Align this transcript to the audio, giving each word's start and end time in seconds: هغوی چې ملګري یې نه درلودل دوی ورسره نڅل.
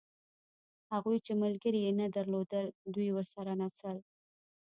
هغوی 0.93 1.17
چې 1.25 1.33
ملګري 1.43 1.79
یې 1.85 1.91
نه 1.99 2.07
درلودل 2.15 2.65
دوی 2.93 3.09
ورسره 3.13 3.51
نڅل. 3.61 3.97